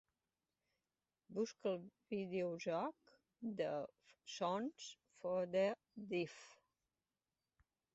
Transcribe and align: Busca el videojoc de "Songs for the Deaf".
Busca 1.35 1.73
el 1.73 1.83
videojoc 2.15 3.13
de 3.63 3.71
"Songs 4.41 4.91
for 5.21 5.39
the 5.57 5.69
Deaf". 6.15 6.39